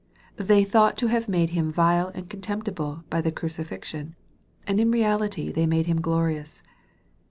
They 0.37 0.63
thought 0.63 0.97
to 0.97 1.07
have 1.09 1.29
made 1.29 1.51
Him 1.51 1.71
vile 1.71 2.07
and 2.15 2.27
contemptible 2.27 3.03
by 3.11 3.21
the 3.21 3.31
crucifixion; 3.31 4.15
and 4.65 4.79
in 4.79 4.89
reality 4.89 5.51
they 5.51 5.67
made 5.67 5.85
Him 5.85 6.01
glorious. 6.01 6.63